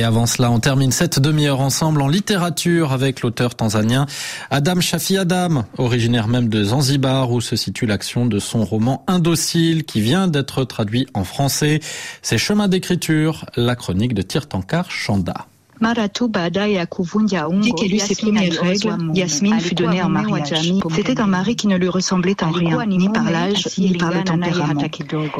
Et 0.00 0.02
avant 0.02 0.24
cela, 0.24 0.50
on 0.50 0.60
termine 0.60 0.92
cette 0.92 1.18
demi-heure 1.18 1.60
ensemble 1.60 2.00
en 2.00 2.08
littérature 2.08 2.94
avec 2.94 3.20
l'auteur 3.20 3.54
tanzanien 3.54 4.06
Adam 4.50 4.80
Shafi 4.80 5.18
Adam, 5.18 5.66
originaire 5.76 6.26
même 6.26 6.48
de 6.48 6.64
Zanzibar 6.64 7.30
où 7.30 7.42
se 7.42 7.54
situe 7.54 7.84
l'action 7.84 8.24
de 8.24 8.38
son 8.38 8.64
roman 8.64 9.04
Indocile 9.08 9.84
qui 9.84 10.00
vient 10.00 10.26
d'être 10.26 10.64
traduit 10.64 11.06
en 11.12 11.24
français. 11.24 11.80
Ses 12.22 12.38
chemins 12.38 12.66
d'écriture, 12.66 13.44
la 13.56 13.76
chronique 13.76 14.14
de 14.14 14.22
Tirtankar 14.22 14.90
Chanda. 14.90 15.49
Dès 15.80 17.70
qu'elle 17.72 17.94
eut 17.94 17.98
ses 17.98 18.14
premières 18.14 18.60
règles, 18.60 18.96
Yasmine 19.14 19.60
fut 19.60 19.74
donnée 19.74 20.02
en 20.02 20.10
mariage. 20.10 20.72
C'était 20.94 21.20
un 21.20 21.26
mari 21.26 21.56
qui 21.56 21.68
ne 21.68 21.76
lui 21.76 21.88
ressemblait 21.88 22.42
en 22.44 22.50
rien, 22.50 22.84
ni 22.86 23.08
par 23.08 23.30
l'âge, 23.30 23.68
ni 23.78 23.96
par 23.96 24.10
le 24.12 24.22
tempérament. 24.22 24.82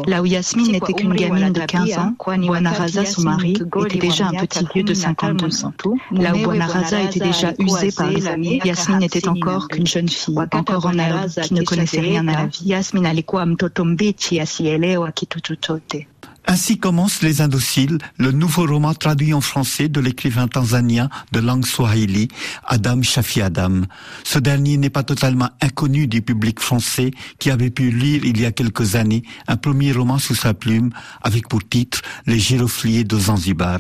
Là 0.07 0.23
où 0.23 0.27
Yasmine 0.27 0.73
n'était 0.73 0.95
qu'une 0.95 1.15
gamine 1.15 1.53
de 1.53 1.61
15 1.61 1.99
ans, 1.99 2.15
Wanaraza, 2.27 3.05
son 3.05 3.23
mari, 3.23 3.53
était 3.87 3.99
déjà 3.99 4.29
un 4.29 4.33
petit 4.33 4.65
vieux 4.75 4.83
de 4.83 4.95
52 4.95 5.65
ans. 5.65 5.73
Là 6.13 6.35
où 6.35 6.47
Wanaraza 6.47 7.03
était 7.03 7.21
déjà 7.21 7.53
usé 7.59 7.93
par 7.93 8.09
les 8.11 8.27
années, 8.27 8.61
Yasmine 8.65 8.99
n'était 8.99 9.29
encore 9.29 9.69
qu'une 9.69 9.87
jeune 9.87 10.09
fille, 10.09 10.39
encore 10.53 10.87
en 10.87 10.99
herbe, 10.99 11.29
qui 11.43 11.55
ne 11.55 11.63
connaissait 11.63 12.01
rien 12.01 12.27
à 12.29 12.33
la 12.33 12.47
vie. 12.47 12.65
Yasmine 12.65 13.07
alikuwa 13.07 13.47
mtoto 13.47 13.85
mbichi 13.85 14.41
asielewa 14.41 15.13
kitu 15.13 15.41
chochote. 15.41 16.07
Ainsi 16.51 16.79
commence 16.79 17.23
Les 17.23 17.43
Indociles, 17.43 17.99
le 18.19 18.33
nouveau 18.33 18.67
roman 18.67 18.93
traduit 18.93 19.33
en 19.35 19.41
français 19.41 19.89
de 19.89 20.01
l'écrivain 20.01 20.49
tanzanien 20.49 21.09
de 21.31 21.39
langue 21.39 21.65
swahili, 21.65 22.27
Adam 22.67 23.03
Shafi 23.03 23.41
Adam. 23.41 23.83
Ce 24.25 24.41
dernier 24.41 24.77
n'est 24.77 24.91
pas 24.91 25.05
totalement 25.05 25.51
inconnu 25.61 26.09
du 26.09 26.23
public 26.23 26.59
français 26.59 27.13
qui 27.39 27.53
avait 27.53 27.71
pu 27.71 27.93
lire 27.93 28.25
il 28.25 28.41
y 28.41 28.47
a 28.47 28.51
quelques 28.51 28.97
années 28.97 29.23
un 29.47 29.57
premier 29.57 29.93
roman 29.93 30.19
sous 30.19 30.35
sa 30.35 30.53
plume 30.53 30.91
avec 31.23 31.47
pour 31.49 31.63
titre 31.63 32.03
Les 32.27 32.41
girofliers 32.41 33.05
de 33.05 33.17
Zanzibar. 33.17 33.79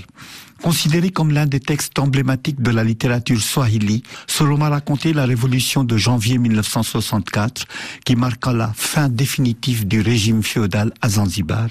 Considéré 0.62 1.10
comme 1.10 1.32
l'un 1.32 1.46
des 1.46 1.59
textes 1.59 1.99
emblématiques 1.99 2.62
de 2.62 2.71
la 2.71 2.84
littérature 2.84 3.43
swahili, 3.43 4.05
ce 4.29 4.45
roman 4.45 4.71
racontait 4.71 5.12
la 5.12 5.24
révolution 5.24 5.82
de 5.82 5.96
janvier 5.96 6.38
1964 6.38 7.65
qui 8.05 8.15
marqua 8.15 8.52
la 8.52 8.73
fin 8.77 9.09
définitive 9.09 9.88
du 9.88 10.02
régime 10.02 10.45
féodal 10.45 10.93
à 11.02 11.09
Zanzibar. 11.09 11.66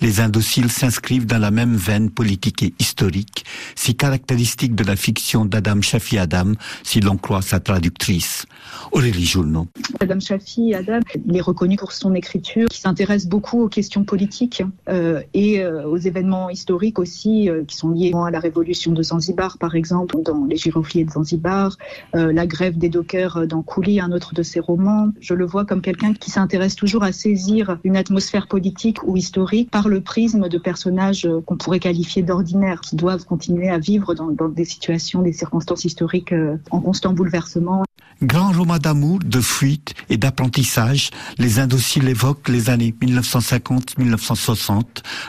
Les 0.00 0.20
indociles 0.20 0.70
s'inscrivent 0.70 1.26
dans 1.26 1.38
la 1.38 1.50
même 1.50 1.74
veine 1.74 2.10
politique 2.10 2.62
et 2.62 2.74
historique, 2.78 3.44
si 3.74 3.94
caractéristique 3.94 4.74
de 4.74 4.84
la 4.84 4.96
fiction 4.96 5.44
d'Adam 5.44 5.80
Shafi 5.80 6.18
Adam, 6.18 6.52
si 6.82 7.00
l'on 7.00 7.16
croit 7.16 7.42
sa 7.42 7.60
traductrice. 7.60 8.46
Aurélie 8.92 9.24
Journeau. 9.24 9.66
Adam 10.00 10.20
Shafi 10.20 10.74
Adam, 10.74 11.00
il 11.26 11.36
est 11.36 11.40
reconnu 11.40 11.76
pour 11.76 11.92
son 11.92 12.14
écriture, 12.14 12.68
qui 12.68 12.80
s'intéresse 12.80 13.26
beaucoup 13.26 13.62
aux 13.62 13.68
questions 13.68 14.04
politiques 14.04 14.62
euh, 14.88 15.22
et 15.34 15.60
euh, 15.60 15.86
aux 15.86 15.96
événements 15.96 16.50
historiques 16.50 16.98
aussi, 16.98 17.48
euh, 17.48 17.64
qui 17.64 17.76
sont 17.76 17.90
liés 17.90 18.12
à 18.14 18.30
la 18.30 18.40
révolution 18.40 18.92
de 18.92 19.02
Zanzibar, 19.02 19.58
par 19.58 19.74
exemple, 19.74 20.16
dans 20.22 20.44
Les 20.44 20.56
girofliers 20.56 21.04
de 21.04 21.10
Zanzibar, 21.10 21.76
euh, 22.14 22.32
la 22.32 22.46
grève 22.46 22.76
des 22.76 22.88
dockers 22.88 23.46
dans 23.46 23.62
Kouli, 23.62 24.00
un 24.00 24.12
autre 24.12 24.34
de 24.34 24.42
ses 24.42 24.60
romans. 24.60 25.10
Je 25.20 25.34
le 25.34 25.46
vois 25.46 25.64
comme 25.64 25.80
quelqu'un 25.80 26.12
qui 26.12 26.30
s'intéresse 26.30 26.76
toujours 26.76 27.02
à 27.02 27.12
saisir 27.12 27.78
une 27.84 27.96
atmosphère 27.96 28.46
politique 28.46 29.02
ou 29.04 29.16
historique 29.16 29.70
par 29.70 29.85
le 29.88 30.00
prisme 30.00 30.48
de 30.48 30.58
personnages 30.58 31.26
euh, 31.26 31.40
qu'on 31.40 31.56
pourrait 31.56 31.78
qualifier 31.78 32.22
d'ordinaires, 32.22 32.80
qui 32.80 32.96
doivent 32.96 33.24
continuer 33.24 33.68
à 33.68 33.78
vivre 33.78 34.14
dans, 34.14 34.48
des 34.48 34.64
situations, 34.64 35.22
des 35.22 35.32
circonstances 35.32 35.84
historiques 35.84 36.32
euh, 36.32 36.56
en 36.70 36.80
constant 36.80 37.12
bouleversement. 37.12 37.84
Grand 38.22 38.50
roman 38.52 38.78
d'amour, 38.78 39.18
de 39.18 39.42
fuite 39.42 39.92
et 40.08 40.16
d'apprentissage, 40.16 41.10
les 41.36 41.58
indociles 41.58 42.08
évoquent 42.08 42.48
les 42.48 42.70
années 42.70 42.94
1950-1960, 43.02 44.84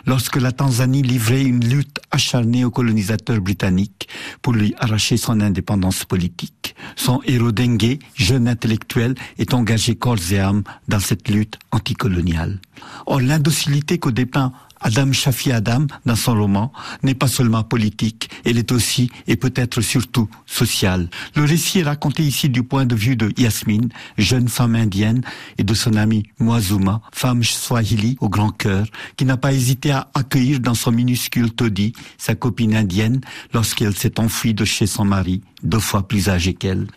lorsque 0.06 0.38
la 0.38 0.54
Tanzanie 0.54 1.02
livrait 1.02 1.44
une 1.44 1.68
lutte 1.68 2.00
acharnée 2.12 2.64
aux 2.64 2.72
colonisateurs 2.72 3.42
britanniques 3.42 4.08
pour 4.42 4.54
lui 4.54 4.74
arracher 4.78 5.18
son 5.18 5.42
indépendance 5.42 6.06
politique. 6.06 6.76
Son 6.96 7.20
héros 7.26 7.52
Dengue, 7.52 8.00
jeune 8.16 8.48
intellectuel, 8.48 9.16
est 9.38 9.54
engagé 9.54 9.96
corps 9.96 10.32
et 10.32 10.40
âme 10.40 10.64
dans 10.88 11.02
cette 11.02 11.28
lutte 11.28 11.60
anticoloniale. 11.72 12.62
Or, 13.06 13.20
l'indocilité 13.20 13.98
qu'au 13.98 14.12
dépeint 14.12 14.54
Adam 14.82 15.12
Shafi 15.12 15.52
Adam, 15.52 15.88
dans 16.06 16.16
son 16.16 16.34
roman, 16.36 16.72
n'est 17.04 17.16
pas 17.16 17.28
seulement 17.28 17.64
politique, 17.64 18.30
elle 18.46 18.58
est 18.58 18.72
aussi, 18.72 19.10
et 19.28 19.36
peut-être 19.36 19.82
surtout, 19.82 20.30
sociale. 20.46 21.10
Le 21.36 21.44
récit 21.44 21.80
est 21.80 21.84
raconté 21.84 22.24
ici 22.24 22.50
du 22.50 22.64
point 22.64 22.86
de 22.86 22.96
vue 22.96 23.16
de 23.16 23.32
Yasmine, 23.38 23.90
jeune 24.18 24.48
femme 24.48 24.76
indienne, 24.76 25.22
et 25.58 25.64
de 25.64 25.74
son 25.74 25.96
amie 25.96 26.24
Moazuma, 26.40 27.02
femme 27.12 27.44
swahili 27.44 28.18
au 28.20 28.30
grand 28.30 28.52
cœur, 28.52 28.86
qui 29.16 29.26
n'a 29.26 29.38
pas 29.38 29.54
hésité 29.54 29.92
à 29.92 30.10
accueillir 30.14 30.60
dans 30.60 30.76
son 30.76 30.92
minuscule 30.92 31.52
taudis 31.52 31.94
sa 32.18 32.36
copine 32.36 32.76
indienne 32.76 33.22
lorsqu'elle 33.54 33.96
s'est 33.96 34.20
enfuie 34.20 34.54
de 34.54 34.66
chez 34.66 34.88
son 34.88 35.06
mari, 35.06 35.42
deux 35.64 35.80
fois 35.80 36.08
plus 36.08 36.30
âgé 36.30 36.54
qu'elle. 36.54 36.88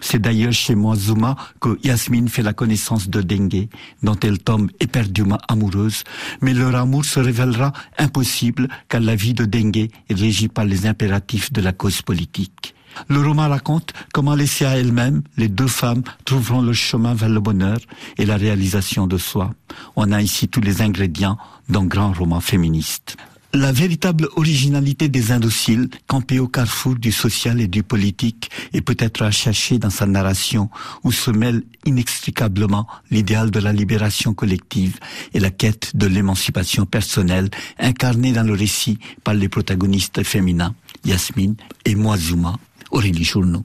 C'est 0.00 0.20
d'ailleurs 0.20 0.52
chez 0.52 0.74
Moazuma 0.74 1.36
que 1.60 1.78
Yasmine 1.84 2.28
fait 2.28 2.42
la 2.42 2.52
connaissance 2.52 3.08
de 3.08 3.20
Dengue, 3.22 3.68
dont 4.02 4.18
elle 4.22 4.38
tombe 4.38 4.70
éperdument 4.80 5.38
amoureuse, 5.48 6.04
mais 6.40 6.54
leur 6.54 6.74
amour 6.74 7.04
se 7.04 7.20
révélera 7.20 7.72
impossible 7.98 8.68
car 8.88 9.00
la 9.00 9.14
vie 9.14 9.34
de 9.34 9.44
Dengue 9.44 9.88
est 10.08 10.14
régie 10.14 10.48
par 10.48 10.64
les 10.64 10.86
impératifs 10.86 11.52
de 11.52 11.60
la 11.60 11.72
cause 11.72 12.02
politique. 12.02 12.74
Le 13.08 13.20
roman 13.20 13.48
raconte 13.48 13.92
comment 14.12 14.34
laissées 14.34 14.66
à 14.66 14.76
elles-mêmes, 14.76 15.22
les 15.36 15.48
deux 15.48 15.68
femmes 15.68 16.02
trouveront 16.24 16.62
le 16.62 16.72
chemin 16.72 17.14
vers 17.14 17.28
le 17.28 17.40
bonheur 17.40 17.78
et 18.18 18.26
la 18.26 18.36
réalisation 18.36 19.06
de 19.06 19.16
soi. 19.16 19.52
On 19.96 20.12
a 20.12 20.20
ici 20.20 20.48
tous 20.48 20.60
les 20.60 20.82
ingrédients 20.82 21.38
d'un 21.68 21.84
grand 21.84 22.12
roman 22.12 22.40
féministe. 22.40 23.16
La 23.52 23.72
véritable 23.72 24.28
originalité 24.36 25.08
des 25.08 25.32
indociles, 25.32 25.88
campée 26.06 26.38
au 26.38 26.46
carrefour 26.46 26.94
du 26.94 27.10
social 27.10 27.60
et 27.60 27.66
du 27.66 27.82
politique, 27.82 28.48
est 28.72 28.80
peut-être 28.80 29.22
à 29.22 29.32
chercher 29.32 29.78
dans 29.78 29.90
sa 29.90 30.06
narration, 30.06 30.70
où 31.02 31.10
se 31.10 31.32
mêle 31.32 31.64
inextricablement 31.84 32.86
l'idéal 33.10 33.50
de 33.50 33.58
la 33.58 33.72
libération 33.72 34.34
collective 34.34 34.98
et 35.34 35.40
la 35.40 35.50
quête 35.50 35.96
de 35.96 36.06
l'émancipation 36.06 36.86
personnelle, 36.86 37.50
incarnée 37.80 38.32
dans 38.32 38.46
le 38.46 38.54
récit 38.54 39.00
par 39.24 39.34
les 39.34 39.48
protagonistes 39.48 40.22
féminins, 40.22 40.76
Yasmine 41.04 41.56
et 41.84 41.96
Moazuma, 41.96 42.56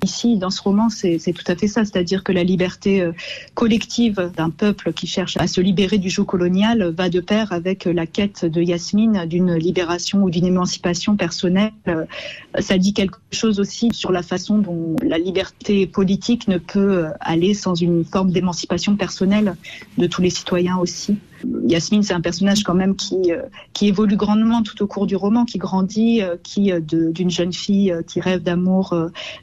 Ici, 0.04 0.38
dans 0.38 0.50
ce 0.50 0.62
roman, 0.62 0.90
c'est 0.90 1.20
tout 1.34 1.44
à 1.48 1.56
fait 1.56 1.68
ça, 1.68 1.84
c'est-à-dire 1.84 2.24
que 2.24 2.32
la 2.32 2.44
liberté 2.44 3.02
euh, 3.02 3.12
collective 3.54 4.32
d'un 4.36 4.52
peuple 4.52 4.94
qui 4.94 5.08
cherche 5.08 5.38
à 5.38 5.48
se 5.48 5.62
libérer 5.62 5.98
du 5.98 6.10
joug 6.10 6.26
colonial 6.26 6.94
va 6.96 7.10
de 7.10 7.20
pair 7.20 7.52
avec 7.52 7.86
la 7.86 8.06
quête 8.06 8.46
de 8.46 8.62
Yasmine 8.62 9.26
d'une 9.26 9.56
libération 9.56 10.24
ou 10.24 10.30
d'une 10.30 10.46
émancipation 10.46 11.16
personnelle. 11.16 11.74
Euh, 11.88 12.06
ça 12.60 12.78
dit 12.78 12.94
quelque 12.94 13.18
chose 13.32 13.60
aussi 13.60 13.90
sur 13.94 14.12
la 14.12 14.22
façon 14.22 14.60
dont 14.60 14.96
la 15.02 15.18
liberté 15.18 15.88
politique 15.88 16.48
ne 16.48 16.58
peut 16.58 17.06
aller 17.20 17.54
sans 17.54 17.76
une 17.76 18.06
forme 18.06 18.32
d'émancipation 18.32 18.96
personnelle 18.96 19.56
de 19.98 20.06
tous 20.08 20.22
les 20.22 20.30
citoyens 20.30 20.78
aussi. 20.78 21.18
Yasmine, 21.68 22.04
c'est 22.04 22.14
un 22.14 22.22
personnage 22.22 22.64
quand 22.64 22.74
même 22.74 22.96
qui, 22.96 23.32
euh, 23.32 23.44
qui 23.74 23.88
évolue 23.88 24.16
grandement 24.16 24.62
tout 24.64 24.82
au 24.84 24.88
cours 24.88 25.08
du 25.08 25.16
roman, 25.16 25.46
qui 25.46 25.58
grandit, 25.58 26.22
euh, 26.22 26.36
qui 26.42 26.72
d'une 26.82 27.30
jeune 27.30 27.54
fille 27.54 27.92
euh, 27.92 28.02
qui 28.02 28.20
rêve 28.20 28.42
d'amour 28.42 28.96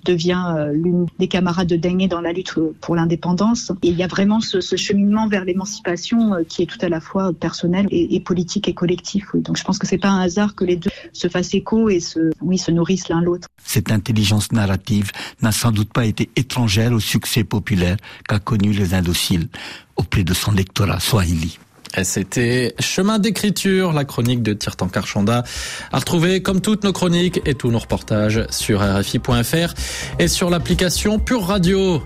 devient 0.05 0.69
l'une 0.73 1.07
des 1.19 1.29
camarades 1.29 1.69
de 1.69 1.77
Dengue 1.77 2.09
dans 2.09 2.21
la 2.21 2.33
lutte 2.33 2.55
pour 2.81 2.97
l'indépendance. 2.97 3.73
Il 3.83 3.97
y 3.97 4.03
a 4.03 4.07
vraiment 4.07 4.41
ce, 4.41 4.61
ce 4.61 4.77
cheminement 4.77 5.29
vers 5.29 5.45
l'émancipation 5.45 6.33
qui 6.49 6.63
est 6.63 6.67
tout 6.67 6.79
à 6.81 6.89
la 6.89 7.01
fois 7.01 7.33
personnel 7.33 7.87
et, 7.91 8.15
et 8.15 8.21
politique 8.21 8.69
et 8.69 8.75
collectif. 8.75 9.33
Oui. 9.35 9.43
Donc 9.43 9.57
je 9.57 9.65
pense 9.65 9.79
que 9.79 9.87
c'est 9.87 9.99
pas 9.99 10.09
un 10.09 10.21
hasard 10.21 10.55
que 10.55 10.65
les 10.65 10.77
deux 10.77 10.91
se 11.13 11.29
fassent 11.29 11.55
écho 11.55 11.89
et 11.89 12.01
se, 12.01 12.31
oui, 12.41 12.59
se 12.59 12.71
nourrissent 12.71 13.09
l'un 13.09 13.21
l'autre. 13.21 13.49
Cette 13.65 13.91
intelligence 13.91 14.53
narrative 14.53 15.11
n'a 15.41 15.53
sans 15.53 15.73
doute 15.73 15.93
pas 15.93 16.07
été 16.07 16.31
étrangère 16.37 16.93
au 16.93 17.01
succès 17.01 17.45
populaire 17.45 17.97
qu'a 18.29 18.39
connu 18.39 18.73
les 18.73 18.95
indociles 18.95 19.49
auprès 19.97 20.25
de 20.25 20.35
son 20.35 20.53
lectorat 20.53 21.01
swahili. 21.01 21.59
C'était 22.03 22.75
Chemin 22.81 23.19
d'écriture, 23.19 23.93
la 23.93 24.05
chronique 24.05 24.43
de 24.43 24.53
Tirtan 24.55 24.89
Karchanda. 24.89 25.45
À 25.93 25.99
retrouver 25.99 26.43
comme 26.43 26.61
toutes 26.61 26.85
nos 26.85 26.93
chroniques 26.93 27.41
et 27.45 27.55
tous 27.55 27.71
nos 27.71 27.79
reportages 27.79 28.47
sur 28.51 28.81
RFI.fr 28.81 29.75
et 30.19 30.29
sur 30.29 30.51
l'application 30.51 31.19
Pure 31.19 31.47
Radio. 31.47 32.03